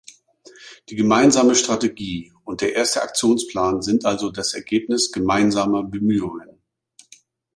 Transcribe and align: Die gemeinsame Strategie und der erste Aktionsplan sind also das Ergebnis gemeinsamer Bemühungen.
Die 0.89 0.95
gemeinsame 0.95 1.53
Strategie 1.53 2.33
und 2.43 2.61
der 2.61 2.73
erste 2.73 3.03
Aktionsplan 3.03 3.83
sind 3.83 4.03
also 4.03 4.31
das 4.31 4.55
Ergebnis 4.55 5.11
gemeinsamer 5.11 5.83
Bemühungen. 5.83 6.59